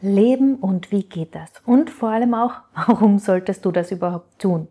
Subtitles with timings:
[0.00, 1.50] leben und wie geht das?
[1.64, 4.68] Und vor allem auch, warum solltest du das überhaupt tun?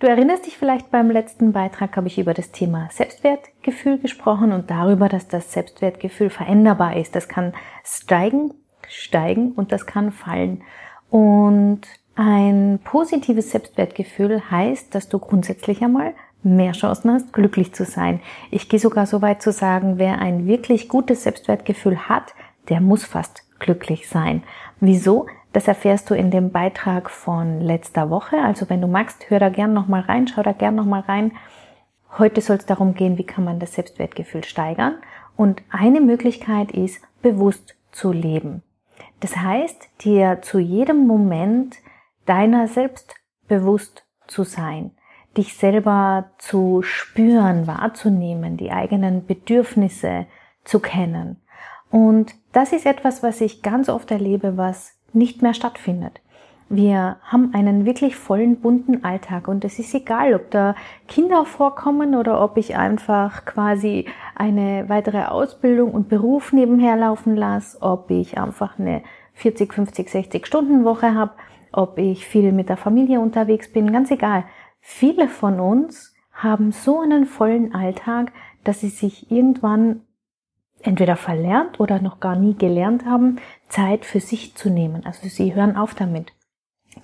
[0.00, 4.70] Du erinnerst dich vielleicht beim letzten Beitrag habe ich über das Thema Selbstwertgefühl gesprochen und
[4.70, 7.14] darüber, dass das Selbstwertgefühl veränderbar ist.
[7.14, 7.52] Das kann
[7.84, 8.54] steigen,
[8.88, 10.62] steigen und das kann fallen.
[11.10, 11.82] Und
[12.14, 18.20] ein positives Selbstwertgefühl heißt, dass du grundsätzlich einmal mehr Chancen hast, glücklich zu sein.
[18.50, 22.34] Ich gehe sogar so weit zu sagen, wer ein wirklich gutes Selbstwertgefühl hat,
[22.70, 24.42] der muss fast glücklich sein.
[24.80, 25.26] Wieso?
[25.52, 28.36] Das erfährst du in dem Beitrag von letzter Woche.
[28.42, 31.32] Also wenn du magst, hör da gern nochmal rein, schau da gern nochmal rein.
[32.18, 34.96] Heute soll es darum gehen, wie kann man das Selbstwertgefühl steigern.
[35.36, 38.62] Und eine Möglichkeit ist, bewusst zu leben.
[39.20, 41.76] Das heißt, dir zu jedem Moment
[42.26, 43.14] deiner selbst
[43.48, 44.92] bewusst zu sein,
[45.36, 50.26] dich selber zu spüren, wahrzunehmen, die eigenen Bedürfnisse
[50.64, 51.39] zu kennen.
[51.90, 56.20] Und das ist etwas, was ich ganz oft erlebe, was nicht mehr stattfindet.
[56.72, 60.76] Wir haben einen wirklich vollen, bunten Alltag und es ist egal, ob da
[61.08, 67.82] Kinder vorkommen oder ob ich einfach quasi eine weitere Ausbildung und Beruf nebenher laufen lasse,
[67.82, 69.02] ob ich einfach eine
[69.34, 71.32] 40, 50, 60 Stunden Woche habe,
[71.72, 74.44] ob ich viel mit der Familie unterwegs bin, ganz egal.
[74.80, 78.30] Viele von uns haben so einen vollen Alltag,
[78.62, 80.02] dass sie sich irgendwann
[80.82, 83.36] entweder verlernt oder noch gar nie gelernt haben,
[83.68, 85.04] Zeit für sich zu nehmen.
[85.04, 86.32] Also sie hören auf damit.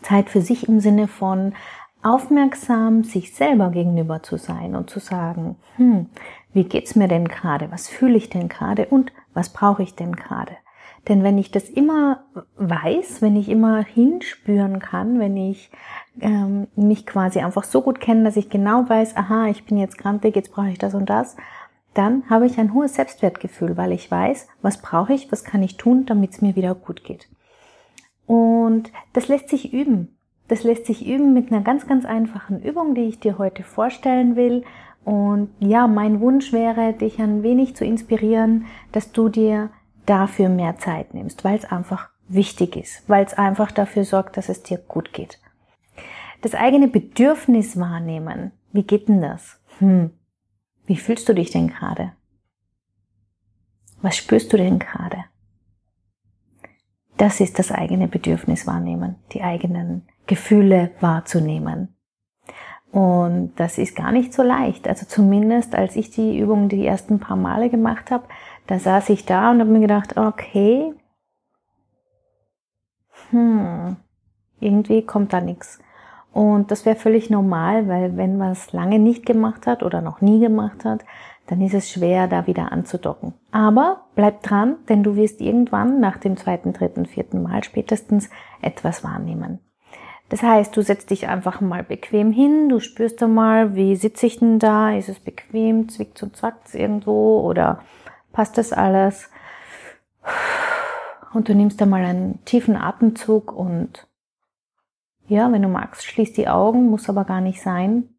[0.03, 1.55] Zeit für sich im Sinne von
[2.03, 6.07] aufmerksam sich selber gegenüber zu sein und zu sagen, hm,
[6.53, 7.71] wie geht's mir denn gerade?
[7.71, 8.87] Was fühle ich denn gerade?
[8.87, 10.53] Und was brauche ich denn gerade?
[11.09, 12.25] Denn wenn ich das immer
[12.57, 15.71] weiß, wenn ich immer hinspüren kann, wenn ich
[16.21, 19.99] ähm, mich quasi einfach so gut kenne, dass ich genau weiß, aha, ich bin jetzt
[19.99, 21.37] krank, jetzt brauche ich das und das,
[21.97, 25.77] dann habe ich ein hohes Selbstwertgefühl, weil ich weiß, was brauche ich, was kann ich
[25.77, 27.29] tun, damit es mir wieder gut geht.
[28.27, 30.17] Und das lässt sich üben.
[30.49, 34.37] Das lässt sich üben mit einer ganz, ganz einfachen Übung, die ich dir heute vorstellen
[34.37, 34.65] will.
[35.05, 39.71] Und ja, mein Wunsch wäre, dich ein wenig zu inspirieren, dass du dir
[40.05, 44.49] dafür mehr Zeit nimmst, weil es einfach wichtig ist, weil es einfach dafür sorgt, dass
[44.49, 45.41] es dir gut geht.
[46.43, 48.53] Das eigene Bedürfnis wahrnehmen.
[48.73, 49.61] Wie geht denn das?
[49.79, 50.11] Hm,
[50.87, 52.13] wie fühlst du dich denn gerade?
[54.03, 55.25] Was spürst du denn gerade?
[57.17, 61.97] Das ist das eigene Bedürfnis wahrnehmen, die eigenen Gefühle wahrzunehmen.
[62.93, 64.87] Und das ist gar nicht so leicht.
[64.89, 68.25] Also zumindest als ich die Übung die ersten paar Male gemacht habe,
[68.67, 70.95] da saß ich da und habe mir gedacht, okay,
[73.31, 73.97] hm,
[74.61, 75.79] irgendwie kommt da nichts.
[76.37, 80.21] Und das wäre völlig normal, weil wenn man es lange nicht gemacht hat oder noch
[80.21, 81.03] nie gemacht hat,
[81.47, 83.33] dann ist es schwer, da wieder anzudocken.
[83.53, 88.29] Aber bleib dran, denn du wirst irgendwann nach dem zweiten, dritten, vierten Mal spätestens
[88.61, 89.61] etwas wahrnehmen.
[90.29, 94.39] Das heißt, du setzt dich einfach mal bequem hin, du spürst einmal, wie sitze ich
[94.39, 97.79] denn da, ist es bequem, zwickt und zackt irgendwo oder
[98.35, 99.31] passt das alles?
[101.33, 104.07] Und du nimmst einmal einen tiefen Atemzug und
[105.29, 108.15] ja, wenn du magst, schließ die Augen, muss aber gar nicht sein.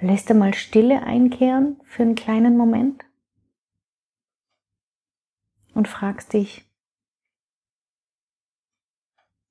[0.00, 3.04] Lässt einmal Stille einkehren für einen kleinen Moment
[5.74, 6.66] und fragst dich,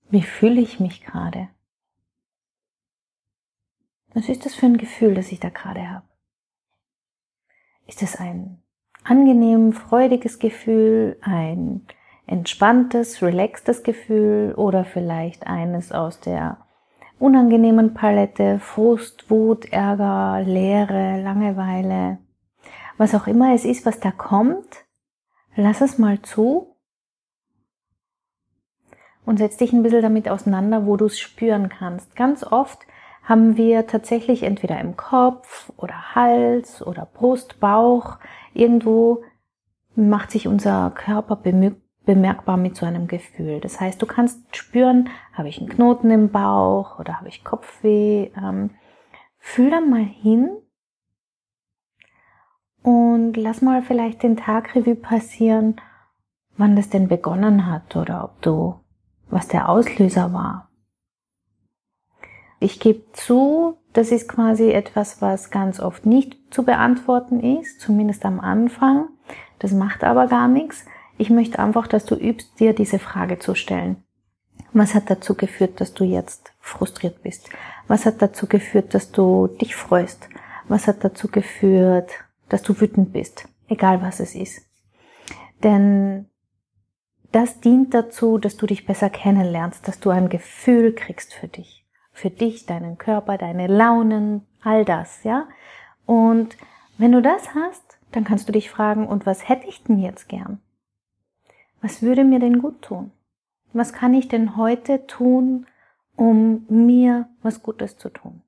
[0.10, 1.50] wie fühle ich mich gerade?
[4.14, 6.08] Was ist das für ein Gefühl, das ich da gerade habe?
[7.86, 8.64] Ist es ein
[9.04, 11.86] angenehm, freudiges Gefühl, ein
[12.30, 16.58] entspanntes, relaxtes Gefühl oder vielleicht eines aus der
[17.18, 22.20] unangenehmen Palette, Frust, Wut, Ärger, Leere, Langeweile,
[22.98, 24.86] was auch immer es ist, was da kommt,
[25.56, 26.76] lass es mal zu
[29.26, 32.16] und setz dich ein bisschen damit auseinander, wo du es spüren kannst.
[32.16, 32.80] Ganz oft
[33.24, 38.18] haben wir tatsächlich entweder im Kopf oder Hals oder Brust, Bauch,
[38.54, 39.24] irgendwo
[39.96, 43.60] macht sich unser Körper bemüht bemerkbar mit so einem Gefühl.
[43.60, 48.32] Das heißt, du kannst spüren, habe ich einen Knoten im Bauch oder habe ich Kopfweh.
[48.36, 48.72] Ähm,
[49.38, 50.50] fühl dann mal hin
[52.82, 55.76] und lass mal vielleicht den Tag Revue passieren,
[56.58, 58.80] wann das denn begonnen hat oder ob du,
[59.30, 60.70] was der Auslöser war.
[62.60, 68.26] Ich gebe zu, das ist quasi etwas, was ganz oft nicht zu beantworten ist, zumindest
[68.26, 69.08] am Anfang.
[69.60, 70.86] Das macht aber gar nichts.
[71.20, 74.06] Ich möchte einfach, dass du übst, dir diese Frage zu stellen.
[74.72, 77.50] Was hat dazu geführt, dass du jetzt frustriert bist?
[77.90, 80.30] Was hat dazu geführt, dass du dich freust?
[80.70, 82.10] Was hat dazu geführt,
[82.48, 83.50] dass du wütend bist?
[83.68, 84.66] Egal was es ist.
[85.62, 86.30] Denn
[87.34, 91.86] das dient dazu, dass du dich besser kennenlernst, dass du ein Gefühl kriegst für dich.
[92.14, 95.50] Für dich, deinen Körper, deine Launen, all das, ja?
[96.06, 96.56] Und
[96.98, 100.30] wenn du das hast, dann kannst du dich fragen, und was hätte ich denn jetzt
[100.30, 100.62] gern?
[101.82, 103.12] Was würde mir denn gut tun?
[103.72, 105.66] Was kann ich denn heute tun,
[106.16, 108.42] um mir was Gutes zu tun?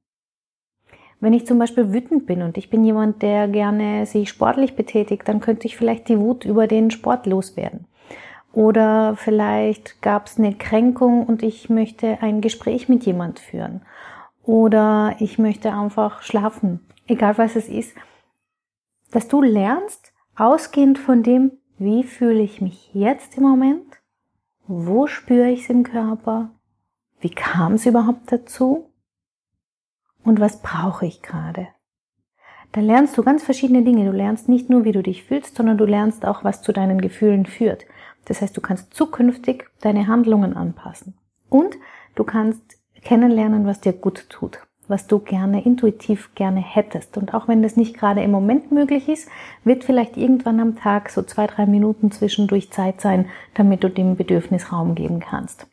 [1.20, 5.28] Wenn ich zum Beispiel wütend bin und ich bin jemand, der gerne sich sportlich betätigt,
[5.28, 7.86] dann könnte ich vielleicht die Wut über den Sport loswerden.
[8.54, 13.82] Oder vielleicht gab es eine Kränkung und ich möchte ein Gespräch mit jemand führen.
[14.44, 16.80] Oder ich möchte einfach schlafen.
[17.08, 17.96] Egal was es ist.
[19.12, 21.52] Dass du lernst, ausgehend von dem,
[21.82, 23.98] wie fühle ich mich jetzt im Moment,
[24.68, 26.52] wo spüre ich es im Körper,
[27.22, 28.92] wie kam es überhaupt dazu
[30.24, 31.70] und was brauche ich gerade.
[32.72, 34.06] Da lernst du ganz verschiedene Dinge.
[34.06, 37.02] Du lernst nicht nur, wie du dich fühlst, sondern du lernst auch, was zu deinen
[37.02, 37.88] Gefühlen führt.
[38.26, 41.18] Das heißt, du kannst zukünftig deine Handlungen anpassen.
[41.50, 41.78] Und
[42.14, 42.62] du kannst
[43.02, 44.60] kennenlernen, was dir gut tut,
[44.92, 47.18] was du gerne intuitiv gerne hättest.
[47.18, 49.28] Und auch wenn das nicht gerade im Moment möglich ist,
[49.64, 54.16] wird vielleicht irgendwann am Tag so zwei, drei Minuten zwischendurch Zeit sein, damit du dem
[54.16, 55.66] Bedürfnis Raum geben kannst.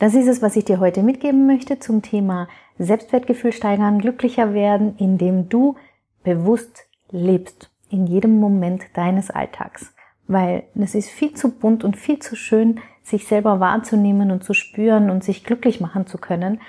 [0.00, 2.48] Das ist es, was ich dir heute mitgeben möchte zum Thema
[2.78, 5.76] Selbstwertgefühl steigern, glücklicher werden, indem du
[6.24, 9.94] bewusst lebst in jedem Moment deines Alltags
[10.28, 14.52] weil es ist viel zu bunt und viel zu schön, sich selber wahrzunehmen und zu
[14.52, 16.60] spüren und sich glücklich machen zu können,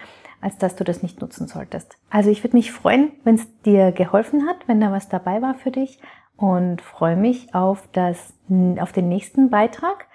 [0.42, 1.98] als dass du das nicht nutzen solltest.
[2.10, 5.56] Also ich würde mich freuen, wenn es dir geholfen hat, wenn da was dabei war
[5.56, 6.00] für dich
[6.36, 8.34] und freue mich auf das,
[8.80, 10.07] auf den nächsten Beitrag.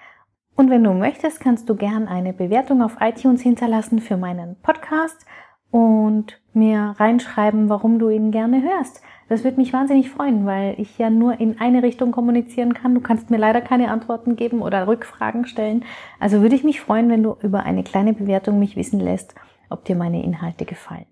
[0.55, 5.25] Und wenn du möchtest, kannst du gern eine Bewertung auf iTunes hinterlassen für meinen Podcast
[5.71, 9.01] und mir reinschreiben, warum du ihn gerne hörst.
[9.29, 12.93] Das würde mich wahnsinnig freuen, weil ich ja nur in eine Richtung kommunizieren kann.
[12.93, 15.83] Du kannst mir leider keine Antworten geben oder Rückfragen stellen.
[16.19, 19.33] Also würde ich mich freuen, wenn du über eine kleine Bewertung mich wissen lässt,
[19.69, 21.05] ob dir meine Inhalte gefallen.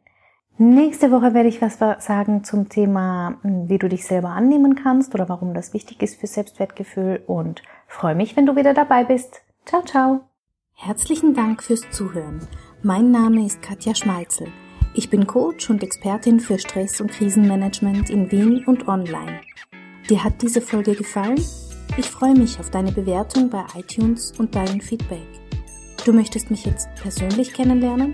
[0.58, 5.16] Nächste Woche werde ich was sagen zum Thema, hm, wie du dich selber annehmen kannst
[5.16, 9.42] oder warum das wichtig ist für Selbstwertgefühl und freue mich, wenn du wieder dabei bist.
[9.66, 10.22] Ciao, ciao.
[10.74, 12.48] Herzlichen Dank fürs Zuhören.
[12.84, 14.48] Mein Name ist Katja Schmalzel.
[14.94, 19.42] Ich bin Coach und Expertin für Stress- und Krisenmanagement in Wien und online.
[20.10, 21.42] Dir hat diese Folge gefallen?
[21.98, 25.28] Ich freue mich auf deine Bewertung bei iTunes und dein Feedback.
[26.06, 28.14] Du möchtest mich jetzt persönlich kennenlernen?